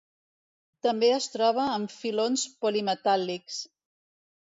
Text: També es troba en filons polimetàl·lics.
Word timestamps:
També 0.87 1.09
es 1.17 1.27
troba 1.35 1.67
en 1.75 1.87
filons 1.99 2.49
polimetàl·lics. 2.65 3.65